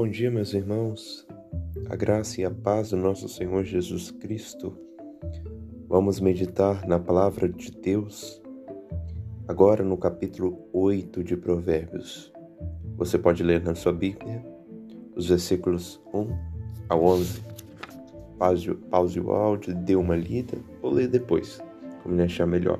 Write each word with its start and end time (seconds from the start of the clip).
Bom 0.00 0.06
dia, 0.06 0.30
meus 0.30 0.54
irmãos. 0.54 1.26
A 1.90 1.96
graça 1.96 2.40
e 2.40 2.44
a 2.44 2.50
paz 2.52 2.90
do 2.90 2.96
nosso 2.96 3.28
Senhor 3.28 3.64
Jesus 3.64 4.12
Cristo. 4.12 4.78
Vamos 5.88 6.20
meditar 6.20 6.86
na 6.86 7.00
palavra 7.00 7.48
de 7.48 7.72
Deus 7.72 8.40
agora 9.48 9.82
no 9.82 9.96
capítulo 9.96 10.68
8 10.72 11.24
de 11.24 11.36
Provérbios. 11.36 12.32
Você 12.96 13.18
pode 13.18 13.42
ler 13.42 13.60
na 13.60 13.74
sua 13.74 13.92
Bíblia 13.92 14.40
os 15.16 15.30
versículos 15.30 16.00
1 16.14 16.28
ao 16.88 17.04
11. 17.04 17.42
Pause, 18.38 18.74
pause 18.74 19.18
o 19.18 19.32
áudio, 19.32 19.74
dê 19.74 19.96
uma 19.96 20.14
lida 20.14 20.58
ou 20.80 20.92
lê 20.92 21.08
depois, 21.08 21.60
como 22.04 22.14
lhe 22.14 22.22
achar 22.22 22.46
melhor. 22.46 22.78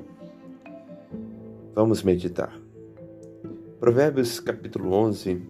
Vamos 1.75 2.01
meditar. 2.01 2.57
Provérbios 3.77 4.39
capítulo 4.39 4.93
11, 4.93 5.41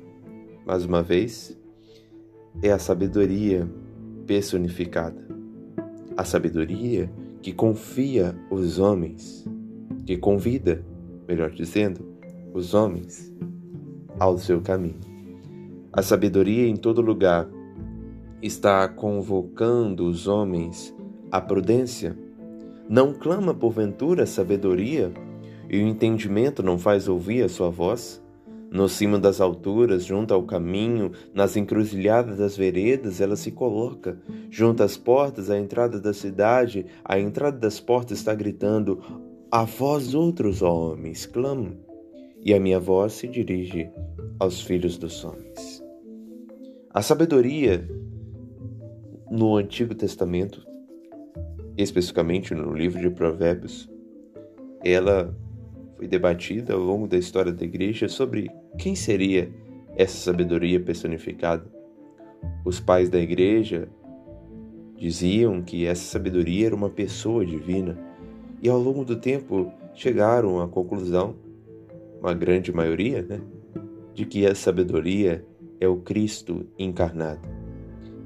mais 0.66 0.84
uma 0.84 1.04
vez, 1.04 1.59
é 2.62 2.72
a 2.72 2.80
sabedoria 2.80 3.70
personificada. 4.28 5.28
A 6.18 6.26
sabedoria 6.26 7.10
que 7.42 7.54
confia 7.54 8.36
os 8.52 8.80
homens, 8.80 9.46
que 10.06 10.18
convida, 10.18 10.84
melhor 11.28 11.52
dizendo, 11.52 12.06
os 12.54 12.74
homens 12.74 13.34
ao 14.20 14.38
seu 14.38 14.62
caminho. 14.62 15.00
A 15.94 16.02
sabedoria 16.02 16.68
em 16.68 16.76
todo 16.76 17.02
lugar 17.02 17.50
está 18.42 18.88
convocando 18.88 20.06
os 20.06 20.28
homens 20.28 20.94
à 21.32 21.40
prudência. 21.40 22.18
Não 22.90 23.14
clama 23.14 23.54
porventura 23.54 24.26
sabedoria 24.26 25.12
e 25.70 25.78
o 25.78 25.88
entendimento 25.88 26.62
não 26.62 26.78
faz 26.78 27.08
ouvir 27.08 27.44
a 27.44 27.50
sua 27.50 27.70
voz? 27.70 28.22
No 28.72 28.88
cimo 28.88 29.18
das 29.18 29.42
alturas, 29.42 30.06
junto 30.06 30.32
ao 30.34 30.44
caminho, 30.44 31.12
nas 31.34 31.58
encruzilhadas 31.58 32.38
das 32.38 32.56
veredas, 32.56 33.20
ela 33.20 33.36
se 33.36 33.52
coloca. 33.52 34.20
Junto 34.50 34.84
às 34.84 34.96
portas, 34.96 35.50
à 35.50 35.58
entrada 35.58 36.00
da 36.00 36.14
cidade, 36.14 36.86
a 37.04 37.20
entrada 37.20 37.58
das 37.58 37.80
portas 37.80 38.20
está 38.20 38.34
gritando: 38.36 39.02
A 39.52 39.64
vós 39.64 40.14
outros 40.14 40.62
homens, 40.62 41.26
clamo. 41.26 41.78
E 42.46 42.54
a 42.54 42.60
minha 42.60 42.80
voz 42.80 43.14
se 43.14 43.28
dirige 43.28 43.90
aos 44.40 44.62
filhos 44.62 44.98
dos 44.98 45.24
homens. 45.26 45.84
A 46.92 47.02
sabedoria 47.02 47.88
no 49.30 49.58
Antigo 49.58 49.94
Testamento, 49.94 50.66
especificamente 51.76 52.54
no 52.54 52.74
livro 52.74 53.02
de 53.02 53.10
Provérbios, 53.10 53.90
ela 54.84 55.36
foi 55.98 56.08
debatida 56.08 56.74
ao 56.74 56.80
longo 56.80 57.08
da 57.08 57.18
história 57.18 57.52
da 57.52 57.66
igreja 57.66 58.08
sobre 58.08 58.50
quem 58.78 58.96
seria 58.96 59.52
essa 59.96 60.18
sabedoria 60.18 60.80
personificada. 60.80 61.66
Os 62.64 62.80
pais 62.80 63.10
da 63.10 63.20
igreja 63.20 63.90
diziam 64.96 65.62
que 65.62 65.86
essa 65.86 66.04
sabedoria 66.04 66.68
era 66.68 66.76
uma 66.76 66.90
pessoa 66.90 67.46
divina 67.46 67.98
e 68.62 68.70
ao 68.70 68.78
longo 68.78 69.06
do 69.06 69.16
tempo 69.16 69.72
chegaram 69.94 70.62
à 70.62 70.68
conclusão, 70.68 71.36
uma 72.22 72.34
grande 72.34 72.72
maioria, 72.72 73.22
né, 73.22 73.42
de 74.14 74.26
que 74.26 74.46
a 74.46 74.54
sabedoria 74.54 75.46
é 75.80 75.88
o 75.88 75.98
Cristo 75.98 76.66
encarnado. 76.78 77.48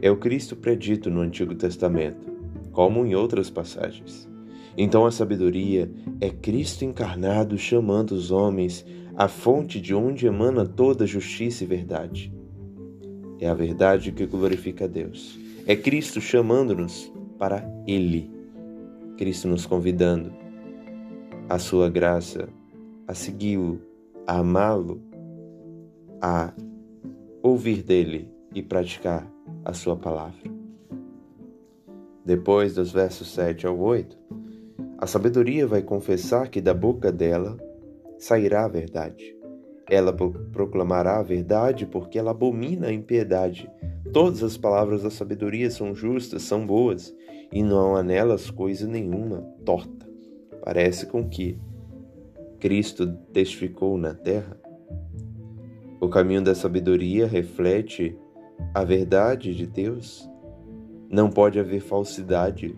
É 0.01 0.09
o 0.09 0.17
Cristo 0.17 0.55
predito 0.55 1.09
no 1.09 1.21
Antigo 1.21 1.53
Testamento, 1.53 2.31
como 2.71 3.05
em 3.05 3.13
outras 3.15 3.49
passagens. 3.49 4.27
Então 4.75 5.05
a 5.05 5.11
sabedoria 5.11 5.89
é 6.19 6.29
Cristo 6.31 6.83
encarnado 6.83 7.57
chamando 7.57 8.11
os 8.11 8.31
homens 8.31 8.85
à 9.15 9.27
fonte 9.27 9.79
de 9.79 9.93
onde 9.93 10.25
emana 10.25 10.65
toda 10.65 11.05
justiça 11.05 11.63
e 11.63 11.67
verdade. 11.67 12.33
É 13.39 13.47
a 13.47 13.53
verdade 13.53 14.11
que 14.11 14.25
glorifica 14.25 14.85
a 14.85 14.87
Deus. 14.87 15.37
É 15.67 15.75
Cristo 15.75 16.19
chamando-nos 16.19 17.11
para 17.37 17.63
Ele. 17.85 18.31
Cristo 19.17 19.47
nos 19.47 19.65
convidando 19.65 20.33
à 21.47 21.59
sua 21.59 21.89
graça, 21.89 22.49
a 23.07 23.13
segui-lo, 23.13 23.81
a 24.25 24.39
amá-lo, 24.39 25.01
a 26.21 26.53
ouvir 27.41 27.83
dele 27.83 28.31
e 28.55 28.61
praticar 28.61 29.29
a 29.63 29.73
sua 29.73 29.95
palavra. 29.95 30.51
Depois 32.25 32.75
dos 32.75 32.91
versos 32.91 33.27
7 33.33 33.67
ao 33.67 33.77
8, 33.77 34.17
a 34.97 35.05
sabedoria 35.05 35.67
vai 35.67 35.81
confessar 35.81 36.47
que 36.47 36.61
da 36.61 36.73
boca 36.73 37.11
dela 37.11 37.57
sairá 38.23 38.63
a 38.63 38.69
verdade. 38.69 39.35
Ela 39.89 40.13
proclamará 40.13 41.19
a 41.19 41.23
verdade 41.23 41.85
porque 41.85 42.17
ela 42.17 42.31
abomina 42.31 42.87
a 42.87 42.93
impiedade. 42.93 43.69
Todas 44.13 44.41
as 44.41 44.55
palavras 44.55 45.03
da 45.03 45.09
sabedoria 45.09 45.69
são 45.69 45.93
justas, 45.93 46.43
são 46.43 46.65
boas, 46.65 47.13
e 47.51 47.61
não 47.61 47.97
há 47.97 48.01
nelas 48.01 48.49
coisa 48.49 48.87
nenhuma 48.87 49.41
torta. 49.65 50.07
Parece 50.63 51.05
com 51.05 51.27
que 51.27 51.59
Cristo 52.61 53.11
testificou 53.33 53.97
na 53.97 54.13
terra. 54.13 54.57
O 55.99 56.07
caminho 56.07 56.41
da 56.41 56.55
sabedoria 56.55 57.27
reflete 57.27 58.17
a 58.73 58.85
verdade 58.85 59.53
de 59.53 59.67
Deus. 59.67 60.29
Não 61.09 61.29
pode 61.29 61.59
haver 61.59 61.81
falsidade, 61.81 62.73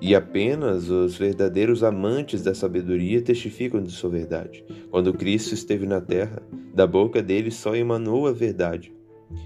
e 0.00 0.14
apenas 0.14 0.88
os 0.88 1.16
verdadeiros 1.16 1.84
amantes 1.84 2.42
da 2.42 2.54
sabedoria 2.54 3.20
testificam 3.20 3.82
de 3.82 3.90
sua 3.90 4.08
verdade. 4.10 4.64
Quando 4.90 5.12
Cristo 5.12 5.52
esteve 5.52 5.86
na 5.86 6.00
terra, 6.00 6.42
da 6.74 6.86
boca 6.86 7.22
dele 7.22 7.50
só 7.50 7.76
emanou 7.76 8.26
a 8.26 8.32
verdade. 8.32 8.92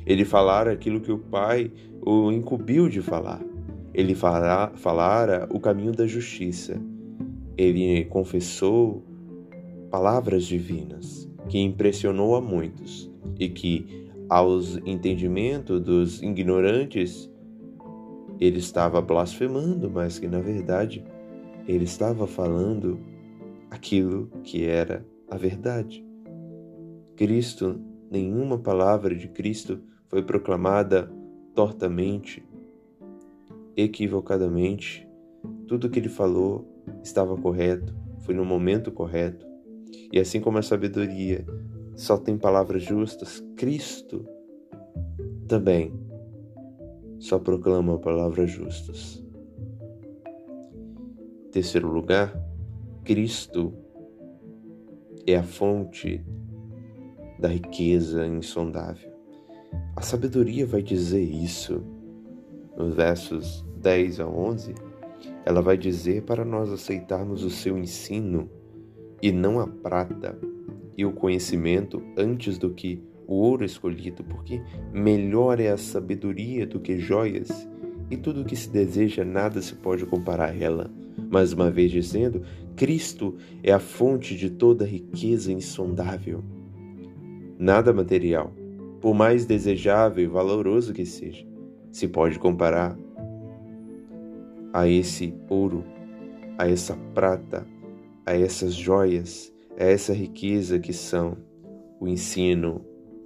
Ele 0.06 0.24
falara 0.24 0.72
aquilo 0.72 1.00
que 1.00 1.10
o 1.10 1.18
Pai 1.18 1.72
o 2.00 2.30
incumbiu 2.30 2.88
de 2.88 3.02
falar. 3.02 3.42
Ele 3.92 4.14
falara, 4.14 4.76
falara 4.76 5.48
o 5.50 5.58
caminho 5.58 5.92
da 5.92 6.06
justiça. 6.06 6.80
Ele 7.56 8.04
confessou 8.04 9.04
palavras 9.90 10.44
divinas 10.44 11.28
que 11.48 11.58
impressionou 11.58 12.34
a 12.36 12.40
muitos 12.40 13.10
e 13.38 13.48
que, 13.48 14.08
aos 14.28 14.76
entendimentos 14.84 15.80
dos 15.80 16.22
ignorantes, 16.22 17.30
ele 18.40 18.58
estava 18.58 19.00
blasfemando, 19.00 19.90
mas 19.90 20.18
que 20.18 20.28
na 20.28 20.40
verdade 20.40 21.04
ele 21.66 21.84
estava 21.84 22.26
falando 22.26 22.98
aquilo 23.70 24.28
que 24.42 24.64
era 24.64 25.04
a 25.30 25.36
verdade. 25.36 26.04
Cristo, 27.16 27.80
nenhuma 28.10 28.58
palavra 28.58 29.14
de 29.14 29.28
Cristo 29.28 29.80
foi 30.08 30.22
proclamada 30.22 31.10
tortamente, 31.54 32.44
equivocadamente. 33.76 35.08
Tudo 35.66 35.88
que 35.88 35.98
ele 35.98 36.08
falou 36.08 36.66
estava 37.02 37.36
correto, 37.36 37.94
foi 38.20 38.34
no 38.34 38.44
momento 38.44 38.92
correto. 38.92 39.46
E 40.12 40.18
assim 40.18 40.40
como 40.40 40.58
a 40.58 40.62
sabedoria 40.62 41.44
só 41.96 42.16
tem 42.16 42.36
palavras 42.36 42.82
justas, 42.82 43.44
Cristo 43.56 44.26
também 45.46 45.92
só 47.24 47.38
proclama 47.38 47.98
palavras 47.98 48.50
justas. 48.50 49.24
Terceiro 51.50 51.90
lugar, 51.90 52.38
Cristo 53.02 53.72
é 55.26 55.34
a 55.34 55.42
fonte 55.42 56.22
da 57.38 57.48
riqueza 57.48 58.26
insondável. 58.26 59.10
A 59.96 60.02
sabedoria 60.02 60.66
vai 60.66 60.82
dizer 60.82 61.22
isso. 61.22 61.82
Nos 62.76 62.94
versos 62.94 63.64
10 63.78 64.20
a 64.20 64.28
11, 64.28 64.74
ela 65.46 65.62
vai 65.62 65.78
dizer 65.78 66.24
para 66.24 66.44
nós 66.44 66.70
aceitarmos 66.70 67.42
o 67.42 67.48
seu 67.48 67.78
ensino 67.78 68.50
e 69.22 69.32
não 69.32 69.60
a 69.60 69.66
prata 69.66 70.38
e 70.94 71.06
o 71.06 71.12
conhecimento 71.12 72.02
antes 72.18 72.58
do 72.58 72.74
que 72.74 73.02
o 73.26 73.34
ouro 73.34 73.64
escolhido, 73.64 74.22
porque 74.24 74.60
melhor 74.92 75.60
é 75.60 75.68
a 75.68 75.76
sabedoria 75.76 76.66
do 76.66 76.80
que 76.80 76.98
joias, 76.98 77.68
e 78.10 78.16
tudo 78.16 78.42
o 78.42 78.44
que 78.44 78.56
se 78.56 78.68
deseja 78.68 79.24
nada 79.24 79.60
se 79.62 79.74
pode 79.74 80.04
comparar 80.06 80.50
a 80.50 80.56
ela. 80.56 80.90
Mais 81.30 81.52
uma 81.52 81.70
vez 81.70 81.90
dizendo, 81.90 82.42
Cristo 82.76 83.36
é 83.62 83.72
a 83.72 83.78
fonte 83.78 84.36
de 84.36 84.50
toda 84.50 84.84
riqueza 84.84 85.52
insondável. 85.52 86.42
Nada 87.58 87.92
material, 87.92 88.52
por 89.00 89.14
mais 89.14 89.46
desejável 89.46 90.24
e 90.24 90.26
valoroso 90.26 90.92
que 90.92 91.06
seja, 91.06 91.46
se 91.90 92.08
pode 92.08 92.38
comparar 92.38 92.96
a 94.72 94.88
esse 94.88 95.34
ouro, 95.48 95.84
a 96.58 96.68
essa 96.68 96.96
prata, 97.14 97.66
a 98.26 98.34
essas 98.34 98.74
joias, 98.74 99.52
a 99.78 99.84
essa 99.84 100.12
riqueza 100.12 100.78
que 100.78 100.92
são 100.92 101.36
o 102.00 102.08
ensino, 102.08 102.84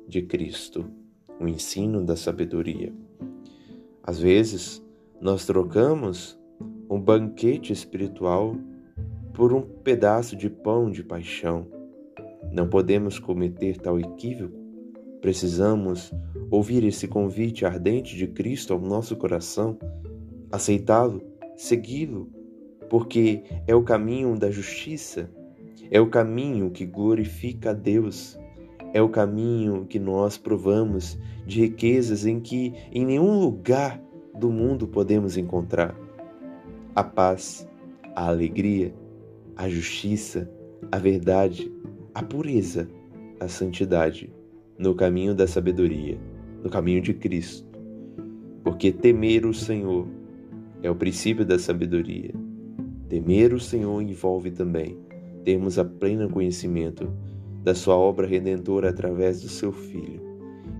de 0.08 0.22
Cristo, 0.22 0.90
o 1.38 1.46
ensino 1.46 2.04
da 2.04 2.16
sabedoria. 2.16 2.92
Às 4.02 4.18
vezes, 4.18 4.82
nós 5.20 5.44
trocamos 5.44 6.38
um 6.90 6.98
banquete 6.98 7.72
espiritual 7.72 8.56
por 9.34 9.52
um 9.52 9.60
pedaço 9.60 10.34
de 10.34 10.48
pão 10.48 10.90
de 10.90 11.04
paixão. 11.04 11.66
Não 12.50 12.68
podemos 12.68 13.18
cometer 13.18 13.76
tal 13.76 14.00
equívoco, 14.00 14.68
Precisamos 15.20 16.12
ouvir 16.50 16.84
esse 16.84 17.08
convite 17.08 17.66
ardente 17.66 18.16
de 18.16 18.26
Cristo 18.28 18.72
ao 18.72 18.80
nosso 18.80 19.16
coração, 19.16 19.76
aceitá-lo, 20.50 21.22
segui-lo, 21.56 22.30
porque 22.88 23.42
é 23.66 23.74
o 23.74 23.82
caminho 23.82 24.38
da 24.38 24.50
justiça, 24.50 25.28
é 25.90 26.00
o 26.00 26.08
caminho 26.08 26.70
que 26.70 26.86
glorifica 26.86 27.70
a 27.70 27.72
Deus, 27.74 28.37
é 28.92 29.02
o 29.02 29.08
caminho 29.08 29.86
que 29.86 29.98
nós 29.98 30.38
provamos 30.38 31.18
de 31.46 31.62
riquezas 31.62 32.26
em 32.26 32.40
que 32.40 32.74
em 32.92 33.04
nenhum 33.04 33.38
lugar 33.40 34.02
do 34.34 34.50
mundo 34.50 34.86
podemos 34.86 35.36
encontrar. 35.36 35.94
A 36.94 37.02
paz, 37.02 37.68
a 38.14 38.28
alegria, 38.28 38.94
a 39.56 39.68
justiça, 39.68 40.50
a 40.90 40.98
verdade, 40.98 41.70
a 42.14 42.22
pureza, 42.22 42.88
a 43.40 43.48
santidade 43.48 44.32
no 44.78 44.94
caminho 44.94 45.34
da 45.34 45.46
sabedoria, 45.46 46.18
no 46.62 46.70
caminho 46.70 47.00
de 47.00 47.12
Cristo. 47.12 47.66
Porque 48.62 48.92
temer 48.92 49.44
o 49.46 49.54
Senhor 49.54 50.06
é 50.82 50.90
o 50.90 50.94
princípio 50.94 51.44
da 51.44 51.58
sabedoria. 51.58 52.32
Temer 53.08 53.52
o 53.52 53.60
Senhor 53.60 54.00
envolve 54.02 54.50
também 54.50 54.98
termos 55.44 55.78
a 55.78 55.84
pleno 55.84 56.28
conhecimento 56.28 57.10
da 57.62 57.74
sua 57.74 57.96
obra 57.96 58.26
redentora 58.26 58.90
através 58.90 59.42
do 59.42 59.48
seu 59.48 59.72
Filho. 59.72 60.22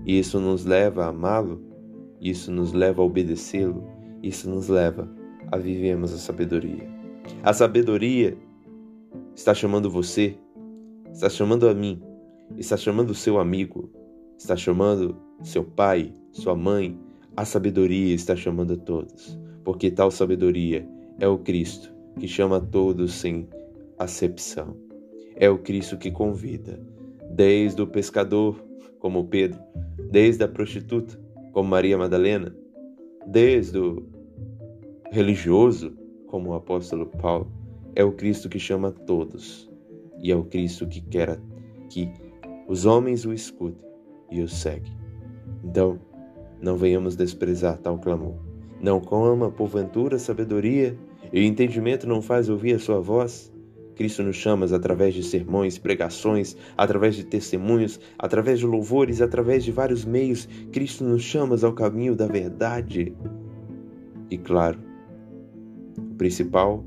E 0.05 0.19
isso 0.19 0.39
nos 0.39 0.65
leva 0.65 1.05
a 1.05 1.09
amá-lo, 1.09 1.61
isso 2.21 2.51
nos 2.51 2.73
leva 2.73 3.01
a 3.01 3.05
obedecê-lo, 3.05 3.83
isso 4.23 4.49
nos 4.49 4.67
leva 4.67 5.09
a 5.51 5.57
vivermos 5.57 6.13
a 6.13 6.17
sabedoria. 6.17 6.87
A 7.43 7.53
sabedoria 7.53 8.37
está 9.35 9.53
chamando 9.53 9.89
você, 9.89 10.37
está 11.11 11.29
chamando 11.29 11.67
a 11.67 11.73
mim 11.73 12.01
está 12.57 12.77
chamando 12.77 13.13
seu 13.13 13.39
amigo, 13.39 13.89
está 14.37 14.55
chamando 14.55 15.15
seu 15.43 15.63
pai, 15.63 16.13
sua 16.31 16.55
mãe, 16.55 16.97
a 17.35 17.45
sabedoria 17.45 18.13
está 18.13 18.35
chamando 18.35 18.73
a 18.73 18.77
todos, 18.77 19.39
porque 19.63 19.91
tal 19.91 20.11
sabedoria 20.11 20.87
é 21.19 21.27
o 21.27 21.37
Cristo 21.37 21.93
que 22.19 22.27
chama 22.27 22.57
a 22.57 22.61
todos 22.61 23.13
sem 23.13 23.47
acepção. 23.97 24.75
É 25.39 25.49
o 25.49 25.57
Cristo 25.57 25.97
que 25.97 26.11
convida, 26.11 26.77
desde 27.31 27.81
o 27.81 27.87
pescador, 27.87 28.61
como 28.99 29.23
Pedro, 29.23 29.57
desde 30.11 30.43
a 30.43 30.49
prostituta, 30.49 31.17
como 31.53 31.69
Maria 31.69 31.97
Madalena, 31.97 32.53
desde 33.25 33.79
o 33.79 34.03
religioso, 35.13 35.97
como 36.27 36.49
o 36.49 36.53
apóstolo 36.55 37.05
Paulo. 37.05 37.49
É 37.95 38.03
o 38.03 38.11
Cristo 38.11 38.49
que 38.49 38.59
chama 38.59 38.91
todos, 38.91 39.71
e 40.21 40.29
é 40.29 40.35
o 40.35 40.43
Cristo 40.43 40.85
que 40.85 40.99
quer 40.99 41.39
que 41.89 42.11
os 42.67 42.85
homens 42.85 43.25
o 43.25 43.31
escutem 43.31 43.89
e 44.29 44.41
o 44.41 44.47
seguem. 44.49 44.91
Então, 45.63 45.97
não 46.61 46.75
venhamos 46.75 47.15
desprezar 47.15 47.77
tal 47.77 47.97
clamor. 47.97 48.35
Não 48.81 48.99
coma, 48.99 49.49
porventura, 49.49 50.19
sabedoria, 50.19 50.97
e 51.31 51.39
o 51.39 51.43
entendimento 51.43 52.05
não 52.05 52.21
faz 52.21 52.49
ouvir 52.49 52.75
a 52.75 52.79
sua 52.79 52.99
voz? 52.99 53.51
Cristo 53.99 54.23
nos 54.23 54.37
chama 54.37 54.65
através 54.73 55.13
de 55.13 55.21
sermões, 55.21 55.77
pregações, 55.77 56.55
através 56.77 57.17
de 57.17 57.25
testemunhos, 57.25 57.99
através 58.17 58.59
de 58.59 58.65
louvores, 58.65 59.21
através 59.21 59.61
de 59.65 59.73
vários 59.73 60.05
meios. 60.05 60.47
Cristo 60.71 61.03
nos 61.03 61.21
chama 61.21 61.57
ao 61.61 61.73
caminho 61.73 62.15
da 62.15 62.25
verdade. 62.25 63.13
E 64.31 64.37
claro, 64.37 64.79
o 65.97 66.15
principal 66.15 66.85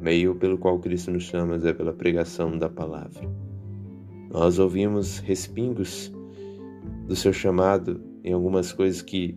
meio 0.00 0.36
pelo 0.36 0.56
qual 0.56 0.78
Cristo 0.78 1.10
nos 1.10 1.24
chama 1.24 1.56
é 1.56 1.72
pela 1.72 1.92
pregação 1.92 2.56
da 2.56 2.68
palavra. 2.68 3.28
Nós 4.30 4.60
ouvimos 4.60 5.18
respingos 5.18 6.14
do 7.08 7.16
seu 7.16 7.32
chamado 7.32 8.00
em 8.22 8.32
algumas 8.32 8.72
coisas 8.72 9.02
que 9.02 9.36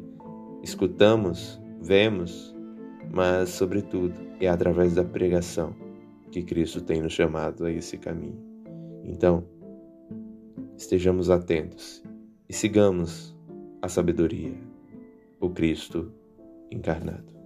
escutamos, 0.62 1.60
vemos, 1.82 2.56
mas, 3.12 3.50
sobretudo, 3.50 4.14
é 4.40 4.48
através 4.48 4.94
da 4.94 5.04
pregação 5.04 5.87
que 6.32 6.44
Cristo 6.44 6.82
tem 6.82 7.02
nos 7.02 7.14
chamado 7.14 7.66
a 7.66 7.72
esse 7.72 7.98
caminho. 7.98 8.42
Então, 9.04 9.44
estejamos 10.76 11.30
atentos 11.30 12.04
e 12.50 12.54
sigamos 12.54 13.36
a 13.82 13.88
sabedoria, 13.88 14.56
o 15.40 15.50
Cristo 15.50 16.12
encarnado. 16.72 17.37